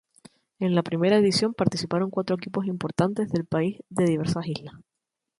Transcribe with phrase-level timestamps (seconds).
[0.57, 4.73] En la primera edición participaron cuatro equipos importantes del país de diversas islas.